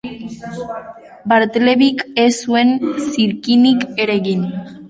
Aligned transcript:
Bartlebyk 1.33 2.01
ez 2.25 2.31
zuen 2.39 2.75
zirkinik 3.09 3.89
ere 4.07 4.21
egin. 4.25 4.53